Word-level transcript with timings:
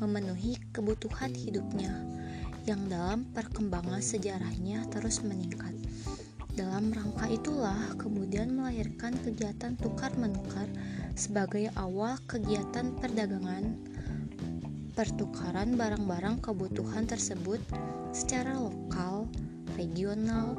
memenuhi 0.02 0.58
kebutuhan 0.74 1.38
hidupnya 1.38 2.18
yang 2.68 2.84
dalam 2.92 3.24
perkembangan 3.32 4.04
sejarahnya 4.04 4.84
terus 4.92 5.24
meningkat. 5.24 5.72
Dalam 6.52 6.92
rangka 6.92 7.32
itulah 7.32 7.96
kemudian 7.96 8.52
melahirkan 8.52 9.16
kegiatan 9.24 9.80
tukar-menukar 9.80 10.68
sebagai 11.16 11.72
awal 11.80 12.20
kegiatan 12.28 12.92
perdagangan 13.00 13.80
pertukaran 14.98 15.80
barang-barang 15.80 16.44
kebutuhan 16.44 17.08
tersebut 17.08 17.62
secara 18.12 18.58
lokal, 18.58 19.30
regional, 19.80 20.58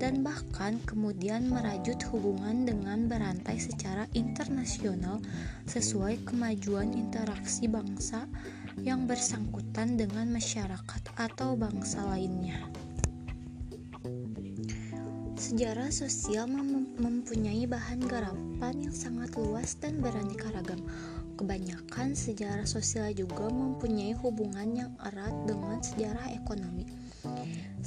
dan 0.00 0.24
bahkan 0.24 0.80
kemudian 0.88 1.52
merajut 1.52 2.00
hubungan 2.08 2.64
dengan 2.64 3.04
berantai 3.04 3.60
secara 3.60 4.08
internasional 4.16 5.20
sesuai 5.68 6.24
kemajuan 6.24 6.96
interaksi 6.96 7.68
bangsa 7.68 8.24
yang 8.80 9.04
bersangkutan 9.04 10.00
dengan 10.00 10.28
masyarakat 10.32 11.02
atau 11.16 11.56
bangsa 11.56 12.04
lainnya. 12.08 12.56
Sejarah 15.40 15.88
sosial 15.88 16.46
mem 16.48 16.92
mempunyai 17.00 17.64
bahan 17.64 18.04
garapan 18.04 18.74
yang 18.76 18.96
sangat 18.96 19.32
luas 19.40 19.76
dan 19.80 20.00
beraneka 20.00 20.52
ragam. 20.52 20.84
Kebanyakan 21.40 22.12
sejarah 22.12 22.68
sosial 22.68 23.16
juga 23.16 23.48
mempunyai 23.48 24.12
hubungan 24.20 24.76
yang 24.76 24.92
erat 25.00 25.32
dengan 25.48 25.80
sejarah 25.80 26.36
ekonomi 26.36 26.99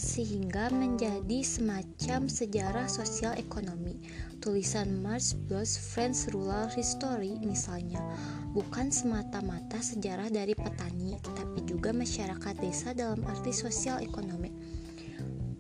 sehingga 0.04 0.68
menjadi 0.68 1.40
semacam 1.48 2.28
sejarah 2.28 2.92
sosial 2.92 3.40
ekonomi. 3.40 3.96
Tulisan 4.44 5.00
Marx 5.00 5.32
Bloch 5.32 5.80
French 5.80 6.28
Rural 6.36 6.68
History 6.76 7.40
misalnya 7.40 8.04
bukan 8.52 8.92
semata-mata 8.92 9.80
sejarah 9.80 10.28
dari 10.28 10.52
petani, 10.52 11.16
tapi 11.24 11.64
juga 11.64 11.96
masyarakat 11.96 12.60
desa 12.60 12.92
dalam 12.92 13.24
arti 13.24 13.56
sosial 13.56 14.04
ekonomi. 14.04 14.52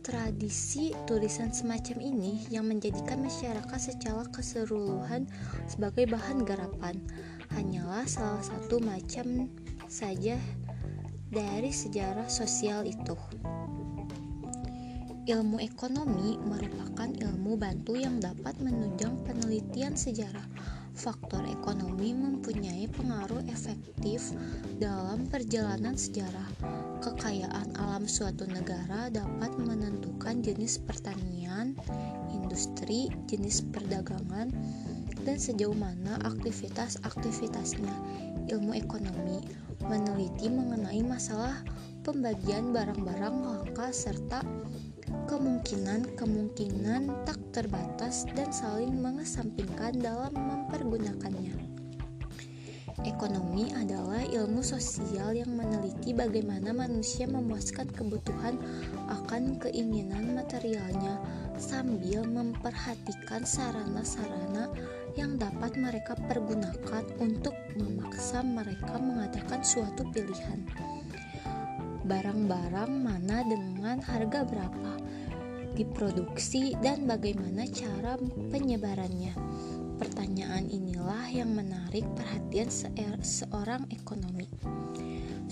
Tradisi 0.03 0.91
tulisan 1.07 1.55
semacam 1.55 2.03
ini 2.03 2.43
yang 2.51 2.67
menjadikan 2.67 3.23
masyarakat 3.23 3.79
secara 3.79 4.27
keseluruhan 4.35 5.23
sebagai 5.71 6.11
bahan 6.11 6.43
garapan 6.43 6.99
hanyalah 7.55 8.03
salah 8.03 8.43
satu 8.43 8.83
macam 8.83 9.47
saja 9.87 10.35
dari 11.31 11.71
sejarah 11.71 12.27
sosial 12.27 12.83
itu. 12.83 13.15
Ilmu 15.23 15.55
ekonomi 15.63 16.35
merupakan 16.35 17.07
ilmu 17.07 17.55
bantu 17.55 17.95
yang 17.95 18.19
dapat 18.19 18.59
menunjang 18.59 19.23
penelitian 19.23 19.95
sejarah. 19.95 20.43
Faktor 20.99 21.47
ekonomi 21.47 22.11
mempunyai 22.11 22.91
pengaruh 22.91 23.39
efektif 23.47 24.35
dalam 24.83 25.23
perjalanan 25.31 25.95
sejarah. 25.95 26.51
Kekayaan 26.99 27.71
alam 27.79 28.03
suatu 28.03 28.43
negara 28.51 29.07
dapat 29.07 29.55
menentukan 29.63 30.43
jenis 30.43 30.83
pertanian, 30.83 31.71
industri, 32.35 33.07
jenis 33.31 33.63
perdagangan, 33.71 34.51
dan 35.23 35.39
sejauh 35.39 35.71
mana 35.71 36.19
aktivitas-aktivitasnya. 36.27 37.95
Ilmu 38.51 38.75
ekonomi 38.75 39.39
meneliti 39.87 40.51
mengenai 40.51 40.99
masalah 40.99 41.63
pembagian 42.03 42.75
barang-barang 42.75 43.35
langka 43.39 43.87
serta 43.95 44.43
kemungkinan-kemungkinan 45.29 47.25
tak 47.25 47.39
terbatas 47.53 48.25
dan 48.33 48.49
saling 48.49 48.97
mengesampingkan 48.97 49.97
dalam 49.97 50.33
mempergunakannya. 50.35 51.55
Ekonomi 53.03 53.73
adalah 53.73 54.21
ilmu 54.21 54.61
sosial 54.61 55.33
yang 55.33 55.51
meneliti 55.57 56.13
bagaimana 56.13 56.71
manusia 56.71 57.25
memuaskan 57.25 57.89
kebutuhan 57.89 58.55
akan 59.09 59.57
keinginan 59.57 60.37
materialnya 60.37 61.17
sambil 61.57 62.23
memperhatikan 62.29 63.41
sarana-sarana 63.41 64.69
yang 65.17 65.41
dapat 65.41 65.73
mereka 65.75 66.13
pergunakan 66.29 67.03
untuk 67.17 67.57
memaksa 67.75 68.45
mereka 68.45 69.01
mengadakan 69.01 69.61
suatu 69.65 70.05
pilihan 70.13 70.61
barang-barang 72.03 72.91
mana 72.99 73.47
dengan 73.47 74.03
harga 74.03 74.43
berapa 74.43 74.91
diproduksi 75.73 76.77
dan 76.79 77.09
bagaimana 77.09 77.65
cara 77.69 78.17
penyebarannya. 78.49 79.33
Pertanyaan 79.97 80.69
inilah 80.69 81.29
yang 81.29 81.53
menarik 81.53 82.05
perhatian 82.17 82.69
seorang 83.21 83.85
ekonomi. 83.93 84.49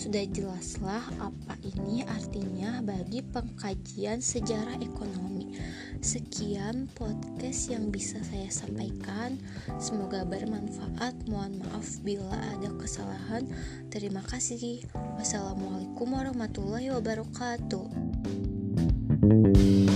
Sudah 0.01 0.25
jelaslah 0.33 1.05
apa 1.21 1.53
ini 1.61 2.01
artinya 2.01 2.81
bagi 2.81 3.21
pengkajian 3.21 4.17
sejarah 4.17 4.81
ekonomi. 4.81 5.53
Sekian 6.01 6.89
podcast 6.97 7.69
yang 7.69 7.93
bisa 7.93 8.17
saya 8.25 8.49
sampaikan. 8.49 9.37
Semoga 9.77 10.25
bermanfaat. 10.25 11.29
Mohon 11.29 11.61
maaf 11.61 12.01
bila 12.01 12.33
ada 12.57 12.73
kesalahan. 12.81 13.45
Terima 13.93 14.25
kasih. 14.25 14.81
Wassalamualaikum 15.21 16.09
warahmatullahi 16.17 16.89
wabarakatuh. 16.97 17.85
Assalamualaikum 19.21 19.90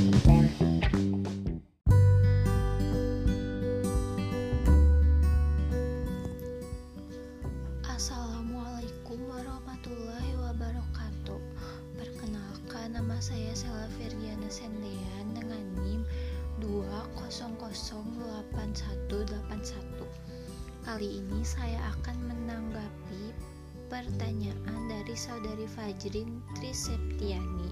Kali 20.96 21.20
ini 21.20 21.44
saya 21.44 21.92
akan 21.92 22.24
menanggapi 22.24 23.36
pertanyaan 23.92 24.88
dari 24.88 25.12
saudari 25.12 25.68
Fajrin 25.68 26.40
Triseptiani. 26.56 27.68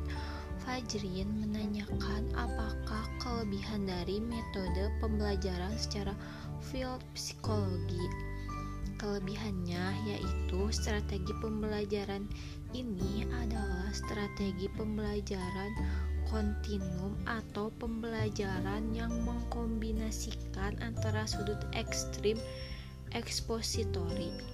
Fajrin 0.59 1.31
menanyakan 1.31 2.27
apakah 2.35 3.07
kelebihan 3.23 3.87
dari 3.87 4.19
metode 4.19 4.91
pembelajaran 4.99 5.71
secara 5.79 6.11
field 6.59 6.99
psikologi. 7.15 8.03
Kelebihannya 8.99 10.03
yaitu 10.03 10.67
strategi 10.75 11.31
pembelajaran 11.39 12.27
ini 12.75 13.23
adalah 13.39 13.87
strategi 13.95 14.67
pembelajaran 14.75 15.71
kontinum 16.27 17.15
atau 17.23 17.71
pembelajaran 17.79 18.91
yang 18.91 19.15
mengkombinasikan 19.23 20.75
antara 20.83 21.23
sudut 21.23 21.63
ekstrim 21.71 22.35
ekspositori 23.13 24.53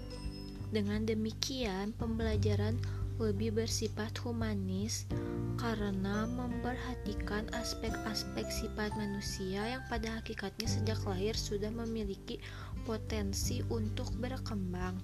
dengan 0.70 1.02
demikian, 1.02 1.98
pembelajaran 1.98 2.78
lebih 3.18 3.58
bersifat 3.58 4.16
humanis 4.22 5.10
karena 5.58 6.30
memperhatikan 6.30 7.50
aspek-aspek 7.52 8.48
sifat 8.48 8.94
manusia 8.96 9.76
yang 9.76 9.84
pada 9.92 10.22
hakikatnya 10.22 10.70
sejak 10.70 11.02
lahir 11.10 11.34
sudah 11.34 11.74
memiliki 11.74 12.38
potensi 12.86 13.66
untuk 13.68 14.08
berkembang. 14.22 14.96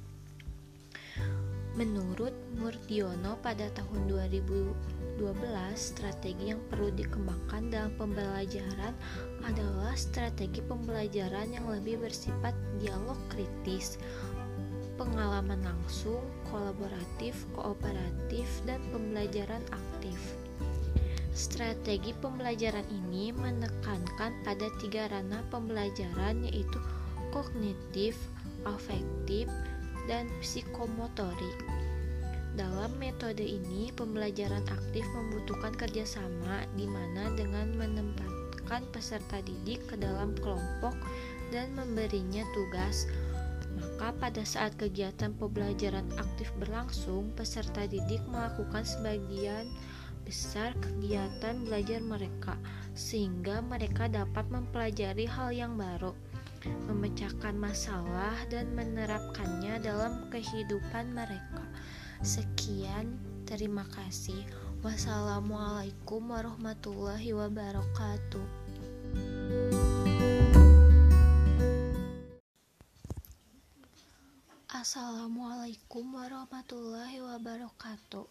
Menurut 1.75 2.31
Murdiono 2.55 3.35
pada 3.43 3.67
tahun 3.75 4.07
2012, 4.07 5.19
strategi 5.75 6.55
yang 6.55 6.61
perlu 6.71 6.87
dikembangkan 6.95 7.67
dalam 7.67 7.91
pembelajaran 7.99 8.95
adalah 9.43 9.84
strategi 9.95 10.59
pembelajaran 10.59 11.56
yang 11.56 11.65
lebih 11.71 12.03
bersifat 12.03 12.51
dialog 12.83 13.18
kritis, 13.31 13.95
pengalaman 15.00 15.63
langsung, 15.63 16.21
kolaboratif, 16.51 17.47
kooperatif, 17.56 18.47
dan 18.68 18.83
pembelajaran 18.92 19.63
aktif. 19.71 20.19
Strategi 21.36 22.15
pembelajaran 22.24 22.88
ini 22.88 23.36
menekankan 23.36 24.31
pada 24.47 24.68
tiga 24.80 25.12
ranah 25.12 25.44
pembelajaran 25.51 26.48
yaitu 26.48 26.80
kognitif, 27.36 28.15
afektif, 28.63 29.51
dan 30.07 30.31
psikomotorik. 30.39 31.59
Dalam 32.56 32.95
metode 32.95 33.44
ini, 33.44 33.91
pembelajaran 33.91 34.63
aktif 34.71 35.03
membutuhkan 35.12 35.75
kerjasama 35.75 36.63
di 36.80 36.88
mana 36.88 37.27
dengan 37.36 37.75
menempatkan 38.65 38.89
peserta 38.89 39.38
didik 39.45 39.85
ke 39.85 39.94
dalam 39.94 40.33
kelompok 40.41 40.97
dan 41.53 41.69
memberinya 41.77 42.41
tugas, 42.57 43.06
maka 43.77 44.09
pada 44.17 44.41
saat 44.41 44.73
kegiatan 44.81 45.38
pembelajaran 45.38 46.09
aktif 46.17 46.50
berlangsung, 46.57 47.29
peserta 47.38 47.85
didik 47.85 48.25
melakukan 48.25 48.81
sebagian 48.81 49.69
besar 50.25 50.73
kegiatan 50.81 51.62
belajar 51.62 52.01
mereka, 52.01 52.57
sehingga 52.97 53.62
mereka 53.62 54.09
dapat 54.09 54.50
mempelajari 54.50 55.29
hal 55.29 55.53
yang 55.53 55.77
baru, 55.77 56.17
memecahkan 56.89 57.53
masalah, 57.53 58.33
dan 58.50 58.73
menerapkannya 58.73 59.77
dalam 59.85 60.25
kehidupan 60.33 61.13
mereka. 61.13 61.62
Sekian, 62.25 63.21
terima 63.45 63.85
kasih. 63.94 64.64
Wassalamualaikum 64.85 66.29
warahmatullahi 66.29 67.33
wabarakatuh. 67.33 68.45
Assalamualaikum 74.69 76.05
warahmatullahi 76.05 77.17
wabarakatuh. 77.17 78.29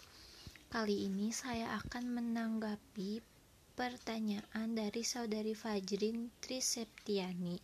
Kali 0.68 1.07
ini 1.07 1.31
saya 1.31 1.80
akan 1.80 2.19
menanggapi 2.19 3.37
pertanyaan 3.78 4.74
dari 4.74 5.06
saudari 5.06 5.54
Fajrin 5.54 6.34
Triseptiani. 6.42 7.62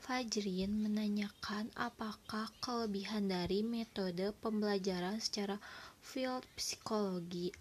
Fajrin 0.00 0.88
menanyakan 0.88 1.68
apakah 1.76 2.48
kelebihan 2.64 3.28
dari 3.28 3.60
metode 3.60 4.32
pembelajaran 4.40 5.20
secara 5.20 5.60
field 6.00 6.48
psikologi. 6.56 7.52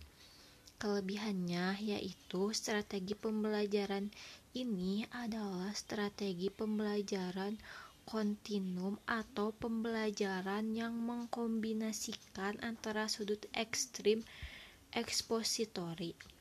Kelebihannya 0.79 1.75
yaitu 1.83 2.55
strategi 2.55 3.19
pembelajaran 3.19 4.07
ini 4.55 5.03
adalah 5.11 5.75
strategi 5.75 6.47
pembelajaran 6.47 7.59
kontinum 8.07 8.95
atau 9.11 9.51
pembelajaran 9.51 10.71
yang 10.71 10.95
mengkombinasikan 10.95 12.63
antara 12.63 13.11
sudut 13.11 13.43
ekstrim 13.51 14.23
ekspositori 14.95 16.38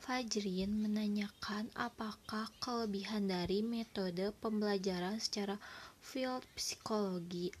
Fajrin 0.00 0.80
menanyakan 0.80 1.68
apakah 1.76 2.48
kelebihan 2.56 3.28
dari 3.28 3.60
metode 3.60 4.32
pembelajaran 4.40 5.20
secara 5.20 5.60
field 6.00 6.40
psikologi 6.56 7.52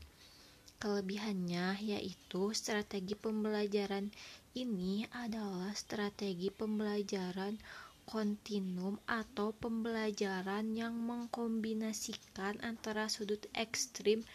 Kelebihannya 0.82 1.78
yaitu 1.78 2.50
strategi 2.58 3.14
pembelajaran 3.14 4.10
ini 4.58 5.06
adalah 5.14 5.70
strategi 5.78 6.50
pembelajaran 6.50 7.54
kontinum 8.02 8.98
atau 9.06 9.54
pembelajaran 9.54 10.74
yang 10.74 10.98
mengkombinasikan 10.98 12.58
antara 12.66 13.06
sudut 13.06 13.46
ekstrim 13.54 14.26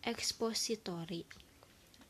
ekspositori. 0.00 1.28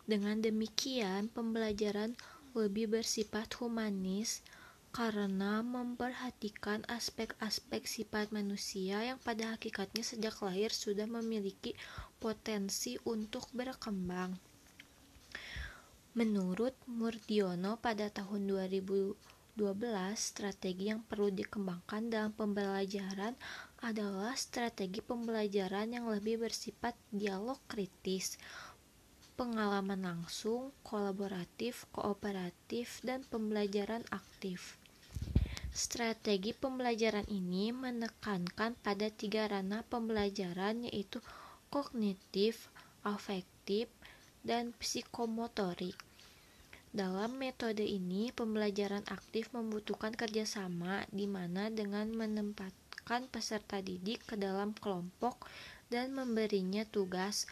Dengan 0.06 0.38
demikian, 0.38 1.26
pembelajaran 1.26 2.14
lebih 2.54 2.86
bersifat 2.86 3.50
humanis 3.58 4.46
karena 4.92 5.64
memperhatikan 5.64 6.84
aspek-aspek 6.84 7.88
sifat 7.88 8.28
manusia 8.28 9.00
yang 9.00 9.16
pada 9.16 9.56
hakikatnya 9.56 10.04
sejak 10.04 10.36
lahir 10.44 10.68
sudah 10.68 11.08
memiliki 11.08 11.72
potensi 12.20 13.00
untuk 13.08 13.48
berkembang. 13.56 14.36
Menurut 16.12 16.76
Murdiono 16.92 17.80
pada 17.80 18.12
tahun 18.12 18.44
2012, 18.52 19.16
strategi 20.12 20.92
yang 20.92 21.00
perlu 21.00 21.32
dikembangkan 21.32 22.12
dalam 22.12 22.36
pembelajaran 22.36 23.32
adalah 23.80 24.36
strategi 24.36 25.00
pembelajaran 25.00 25.88
yang 25.88 26.12
lebih 26.12 26.44
bersifat 26.44 26.92
dialog 27.08 27.56
kritis, 27.64 28.36
pengalaman 29.40 30.04
langsung, 30.04 30.76
kolaboratif, 30.84 31.88
kooperatif, 31.96 33.00
dan 33.00 33.24
pembelajaran 33.24 34.04
aktif. 34.12 34.81
Strategi 35.72 36.52
pembelajaran 36.52 37.24
ini 37.32 37.72
menekankan 37.72 38.76
pada 38.84 39.08
tiga 39.08 39.48
ranah 39.48 39.80
pembelajaran 39.88 40.84
yaitu 40.84 41.24
kognitif, 41.72 42.68
afektif, 43.00 43.88
dan 44.44 44.76
psikomotorik. 44.76 45.96
Dalam 46.92 47.40
metode 47.40 47.88
ini, 47.88 48.28
pembelajaran 48.36 49.00
aktif 49.08 49.48
membutuhkan 49.56 50.12
kerjasama 50.12 51.08
di 51.08 51.24
mana 51.24 51.72
dengan 51.72 52.12
menempatkan 52.12 53.32
peserta 53.32 53.80
didik 53.80 54.28
ke 54.28 54.36
dalam 54.36 54.76
kelompok 54.76 55.48
dan 55.88 56.12
memberinya 56.12 56.84
tugas, 56.84 57.48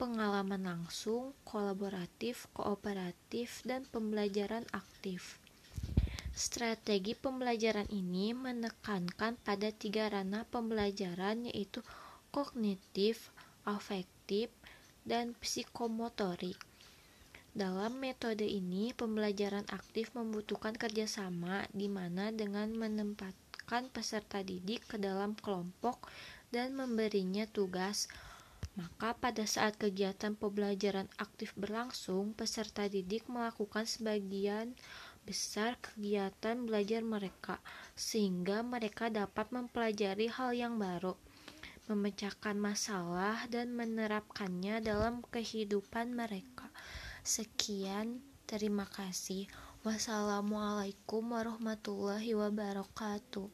pengalaman 0.00 0.64
langsung, 0.64 1.36
kolaboratif, 1.44 2.48
kooperatif, 2.56 3.60
dan 3.68 3.84
pembelajaran 3.88 4.64
aktif. 4.72 5.36
Strategi 6.36 7.16
pembelajaran 7.16 7.88
ini 7.88 8.36
menekankan 8.36 9.40
pada 9.40 9.72
tiga 9.72 10.12
ranah 10.12 10.44
pembelajaran 10.48 11.48
yaitu 11.48 11.80
kognitif, 12.28 13.32
afektif, 13.64 14.52
dan 15.08 15.32
psikomotorik. 15.40 16.75
Dalam 17.56 17.96
metode 18.04 18.44
ini, 18.44 18.92
pembelajaran 18.92 19.64
aktif 19.72 20.12
membutuhkan 20.12 20.76
kerjasama 20.76 21.64
di 21.72 21.88
mana 21.88 22.28
dengan 22.28 22.68
menempatkan 22.68 23.88
peserta 23.88 24.44
didik 24.44 24.84
ke 24.84 25.00
dalam 25.00 25.32
kelompok 25.32 26.04
dan 26.52 26.76
memberinya 26.76 27.48
tugas, 27.48 28.12
maka 28.76 29.16
pada 29.16 29.48
saat 29.48 29.80
kegiatan 29.80 30.36
pembelajaran 30.36 31.08
aktif 31.16 31.56
berlangsung, 31.56 32.36
peserta 32.36 32.92
didik 32.92 33.24
melakukan 33.24 33.88
sebagian 33.88 34.76
besar 35.24 35.80
kegiatan 35.80 36.60
belajar 36.60 37.00
mereka, 37.00 37.56
sehingga 37.96 38.60
mereka 38.60 39.08
dapat 39.08 39.48
mempelajari 39.48 40.28
hal 40.28 40.52
yang 40.52 40.76
baru, 40.76 41.16
memecahkan 41.88 42.60
masalah, 42.60 43.48
dan 43.48 43.72
menerapkannya 43.72 44.84
dalam 44.84 45.24
kehidupan 45.32 46.12
mereka. 46.12 46.68
Sekian, 47.26 48.22
terima 48.46 48.86
kasih. 48.86 49.50
Wassalamualaikum 49.82 51.34
warahmatullahi 51.34 52.38
wabarakatuh. 52.38 53.50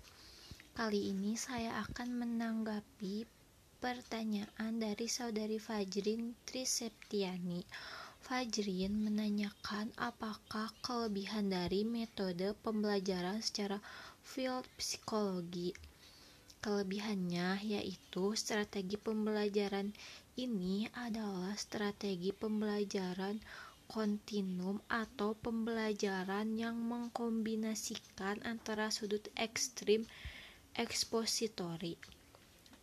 Kali 0.78 1.10
ini 1.10 1.34
saya 1.34 1.82
akan 1.90 2.22
menanggapi 2.22 3.26
pertanyaan 3.82 4.78
dari 4.78 5.10
saudari 5.10 5.58
Fajrin 5.58 6.38
Triseptiani. 6.46 7.66
Fajrin 8.20 9.00
menanyakan 9.00 9.90
apakah 9.96 10.70
kelebihan 10.84 11.50
dari 11.50 11.88
metode 11.88 12.54
pembelajaran 12.60 13.40
secara 13.40 13.80
field 14.20 14.68
psikologi. 14.76 15.72
Kelebihannya 16.60 17.64
yaitu 17.64 18.36
strategi 18.36 19.00
pembelajaran 19.00 19.96
ini 20.36 20.92
adalah 20.92 21.56
strategi 21.56 22.36
pembelajaran 22.36 23.40
kontinum 23.90 24.78
atau 24.86 25.34
pembelajaran 25.34 26.54
yang 26.60 26.78
mengkombinasikan 26.78 28.38
antara 28.46 28.94
sudut 28.94 29.26
ekstrim 29.34 30.06
ekspositori. 30.78 31.98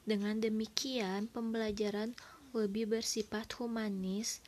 Dengan 0.02 0.42
demikian, 0.42 1.30
pembelajaran 1.30 2.16
lebih 2.50 2.90
bersifat 2.90 3.54
humanis 3.60 4.42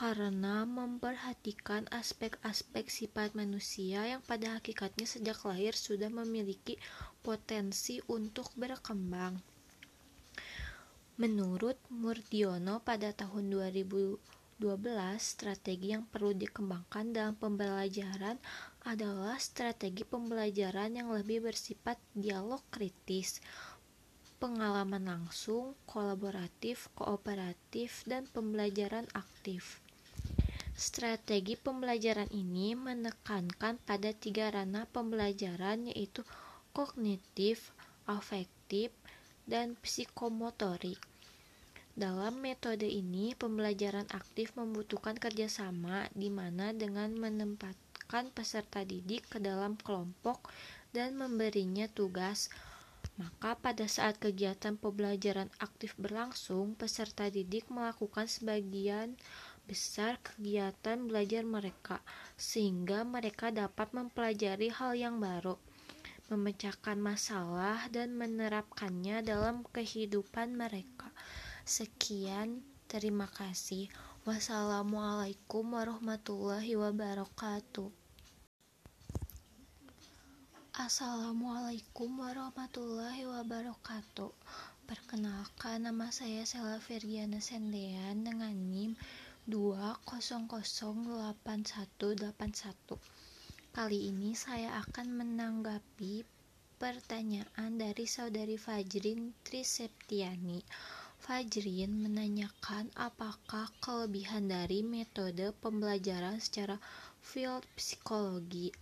karena 0.00 0.64
memperhatikan 0.64 1.84
aspek-aspek 1.92 2.88
sifat 2.88 3.36
manusia 3.36 4.08
yang 4.08 4.24
pada 4.24 4.56
hakikatnya 4.56 5.04
sejak 5.04 5.36
lahir 5.44 5.76
sudah 5.76 6.08
memiliki 6.08 6.80
potensi 7.20 8.00
untuk 8.08 8.48
berkembang. 8.56 9.36
Menurut 11.20 11.76
Murdiono 11.92 12.80
pada 12.80 13.12
tahun 13.12 13.52
2000 13.52 14.40
12. 14.60 15.20
Strategi 15.20 15.96
yang 15.96 16.04
perlu 16.04 16.36
dikembangkan 16.36 17.16
dalam 17.16 17.32
pembelajaran 17.32 18.36
adalah 18.84 19.40
strategi 19.40 20.04
pembelajaran 20.04 21.00
yang 21.00 21.08
lebih 21.08 21.48
bersifat 21.48 21.96
dialog 22.12 22.60
kritis, 22.68 23.40
pengalaman 24.36 25.08
langsung, 25.08 25.76
kolaboratif, 25.88 26.92
kooperatif, 26.92 28.04
dan 28.04 28.28
pembelajaran 28.28 29.08
aktif. 29.16 29.80
Strategi 30.76 31.58
pembelajaran 31.58 32.30
ini 32.30 32.78
menekankan 32.78 33.82
pada 33.82 34.10
tiga 34.14 34.54
ranah 34.54 34.86
pembelajaran 34.90 35.90
yaitu 35.90 36.22
kognitif, 36.70 37.74
afektif, 38.06 38.94
dan 39.50 39.74
psikomotorik. 39.82 40.98
Dalam 41.98 42.38
metode 42.38 42.86
ini, 42.86 43.34
pembelajaran 43.34 44.06
aktif 44.14 44.54
membutuhkan 44.54 45.18
kerjasama 45.18 46.06
di 46.14 46.30
mana 46.30 46.70
dengan 46.70 47.10
menempatkan 47.18 48.30
peserta 48.30 48.86
didik 48.86 49.26
ke 49.26 49.42
dalam 49.42 49.74
kelompok 49.74 50.48
dan 50.94 51.18
memberinya 51.18 51.90
tugas, 51.90 52.48
maka 53.18 53.58
pada 53.58 53.84
saat 53.84 54.16
kegiatan 54.16 54.78
pembelajaran 54.78 55.50
aktif 55.60 55.98
berlangsung, 55.98 56.78
peserta 56.78 57.28
didik 57.28 57.68
melakukan 57.68 58.30
sebagian 58.30 59.18
besar 59.70 60.18
kegiatan 60.18 61.06
belajar 61.06 61.46
mereka, 61.46 62.02
sehingga 62.34 63.06
mereka 63.06 63.54
dapat 63.54 63.94
mempelajari 63.94 64.66
hal 64.66 64.98
yang 64.98 65.22
baru, 65.22 65.54
memecahkan 66.26 66.98
masalah, 66.98 67.86
dan 67.94 68.18
menerapkannya 68.18 69.22
dalam 69.22 69.62
kehidupan 69.70 70.58
mereka. 70.58 71.14
Sekian, 71.62 72.66
terima 72.90 73.30
kasih. 73.30 73.86
Wassalamualaikum 74.26 75.62
warahmatullahi 75.70 76.74
wabarakatuh. 76.74 77.94
Assalamualaikum 80.74 82.10
warahmatullahi 82.18 83.22
wabarakatuh. 83.22 84.34
Perkenalkan 84.90 85.86
nama 85.86 86.10
saya 86.10 86.42
Sela 86.42 86.82
Ferdiana 86.82 87.38
Sendean 87.38 88.26
dengan 88.26 88.50
NIM 88.50 88.98
2008181. 89.50 91.34
Kali 93.74 93.98
ini 94.14 94.38
saya 94.38 94.78
akan 94.86 95.18
menanggapi 95.20 96.22
pertanyaan 96.78 97.76
dari 97.76 98.06
saudari 98.06 98.56
Fajrin 98.56 99.34
Triseptiani 99.42 100.62
Fajrin 101.20 102.00
menanyakan 102.00 102.88
apakah 102.96 103.68
kelebihan 103.84 104.48
dari 104.48 104.80
metode 104.80 105.52
pembelajaran 105.60 106.40
secara 106.40 106.80
field 107.20 107.60
psikologi. 107.76 108.72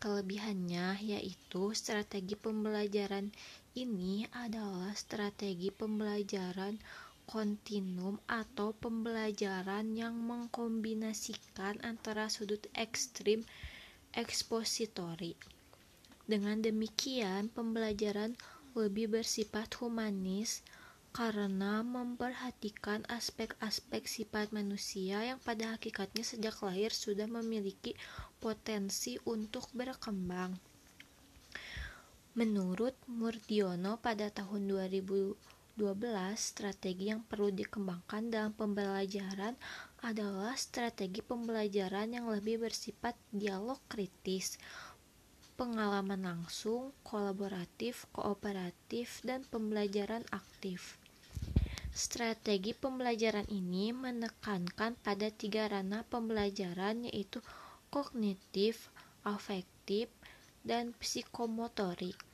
Kelebihannya 0.00 0.96
yaitu 1.04 1.76
strategi 1.76 2.32
pembelajaran 2.32 3.28
ini 3.76 4.24
adalah 4.32 4.96
strategi 4.96 5.68
pembelajaran 5.68 6.80
kontinum 7.30 8.18
atau 8.26 8.74
pembelajaran 8.74 9.94
yang 9.94 10.18
mengkombinasikan 10.18 11.78
antara 11.86 12.26
sudut 12.26 12.66
ekstrim 12.74 13.46
ekspositori. 14.18 15.38
Dengan 16.26 16.58
demikian, 16.58 17.46
pembelajaran 17.54 18.34
lebih 18.74 19.14
bersifat 19.14 19.78
humanis 19.78 20.66
karena 21.10 21.86
memperhatikan 21.86 23.06
aspek-aspek 23.06 24.10
sifat 24.10 24.50
manusia 24.50 25.22
yang 25.22 25.38
pada 25.42 25.78
hakikatnya 25.78 26.22
sejak 26.22 26.54
lahir 26.66 26.90
sudah 26.94 27.30
memiliki 27.30 27.98
potensi 28.38 29.18
untuk 29.26 29.70
berkembang. 29.70 30.58
Menurut 32.38 32.94
Murdiono 33.10 33.98
pada 33.98 34.30
tahun 34.30 34.70
2012, 35.80 36.36
strategi 36.36 37.08
yang 37.08 37.24
perlu 37.24 37.48
dikembangkan 37.48 38.28
dalam 38.28 38.52
pembelajaran 38.52 39.56
adalah 40.04 40.52
strategi 40.52 41.24
pembelajaran 41.24 42.12
yang 42.12 42.28
lebih 42.28 42.60
bersifat 42.60 43.16
dialog 43.32 43.80
kritis, 43.88 44.60
pengalaman 45.56 46.20
langsung, 46.20 46.92
kolaboratif, 47.00 48.04
kooperatif, 48.12 49.24
dan 49.24 49.40
pembelajaran 49.48 50.20
aktif. 50.28 51.00
Strategi 51.96 52.76
pembelajaran 52.76 53.48
ini 53.48 53.96
menekankan 53.96 55.00
pada 55.00 55.32
tiga 55.32 55.64
ranah 55.66 56.04
pembelajaran 56.06 57.08
yaitu 57.08 57.40
kognitif, 57.88 58.92
afektif, 59.24 60.12
dan 60.60 60.92
psikomotorik. 61.00 62.29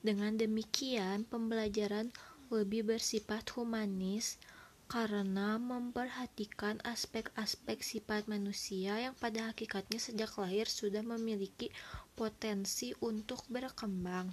Dengan 0.02 0.34
demikian, 0.34 1.22
pembelajaran 1.30 2.10
lebih 2.50 2.90
bersifat 2.90 3.54
humanis 3.54 4.42
karena 4.88 5.60
memperhatikan 5.60 6.80
aspek-aspek 6.80 7.84
sifat 7.84 8.24
manusia 8.24 8.96
yang 8.96 9.12
pada 9.12 9.52
hakikatnya 9.52 10.00
sejak 10.00 10.32
lahir 10.40 10.64
sudah 10.64 11.04
memiliki 11.04 11.68
potensi 12.16 12.96
untuk 13.04 13.44
berkembang. 13.52 14.32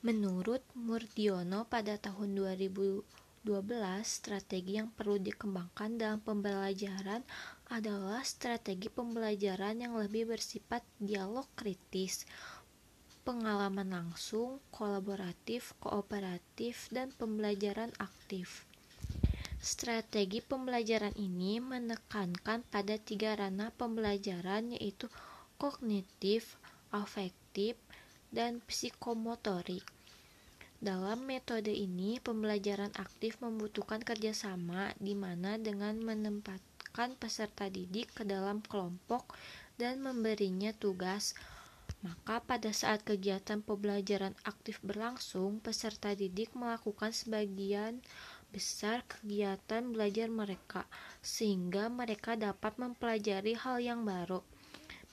Menurut 0.00 0.64
Murdiono 0.72 1.68
pada 1.68 2.00
tahun 2.00 2.32
2000 2.32 3.20
12. 3.40 4.04
Strategi 4.04 4.76
yang 4.76 4.92
perlu 4.92 5.16
dikembangkan 5.16 5.96
dalam 5.96 6.20
pembelajaran 6.20 7.24
adalah 7.72 8.20
strategi 8.20 8.92
pembelajaran 8.92 9.80
yang 9.80 9.96
lebih 9.96 10.28
bersifat 10.28 10.84
dialog 11.00 11.48
kritis, 11.56 12.28
pengalaman 13.24 13.88
langsung, 13.88 14.60
kolaboratif, 14.68 15.72
kooperatif, 15.80 16.92
dan 16.92 17.16
pembelajaran 17.16 17.96
aktif. 17.96 18.69
Strategi 19.60 20.40
pembelajaran 20.40 21.12
ini 21.20 21.60
menekankan 21.60 22.64
pada 22.72 22.96
tiga 22.96 23.36
ranah 23.36 23.68
pembelajaran 23.76 24.72
yaitu 24.72 25.04
kognitif, 25.60 26.56
afektif, 26.88 27.76
dan 28.32 28.64
psikomotorik. 28.64 29.84
Dalam 30.80 31.28
metode 31.28 31.76
ini, 31.76 32.16
pembelajaran 32.24 32.88
aktif 32.96 33.36
membutuhkan 33.44 34.00
kerjasama 34.00 34.96
di 34.96 35.12
mana 35.12 35.60
dengan 35.60 36.00
menempatkan 36.00 37.20
peserta 37.20 37.68
didik 37.68 38.16
ke 38.16 38.24
dalam 38.24 38.64
kelompok 38.64 39.36
dan 39.76 40.00
memberinya 40.00 40.72
tugas, 40.72 41.36
maka 42.00 42.40
pada 42.40 42.72
saat 42.72 43.04
kegiatan 43.04 43.60
pembelajaran 43.60 44.32
aktif 44.48 44.80
berlangsung, 44.80 45.60
peserta 45.60 46.16
didik 46.16 46.56
melakukan 46.56 47.12
sebagian 47.12 48.00
besar 48.50 49.06
kegiatan 49.06 49.94
belajar 49.94 50.26
mereka, 50.26 50.84
sehingga 51.22 51.86
mereka 51.86 52.34
dapat 52.34 52.76
mempelajari 52.76 53.54
hal 53.54 53.78
yang 53.78 54.02
baru, 54.02 54.42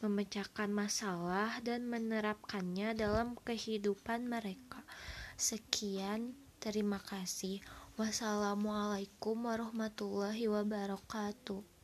memecahkan 0.02 0.74
masalah, 0.74 1.62
dan 1.62 1.86
menerapkannya 1.86 2.98
dalam 2.98 3.38
kehidupan 3.46 4.26
mereka. 4.26 4.82
Sekian, 5.38 6.34
terima 6.58 6.98
kasih. 6.98 7.62
Wassalamualaikum 7.98 9.38
warahmatullahi 9.46 10.50
wabarakatuh. 10.50 11.77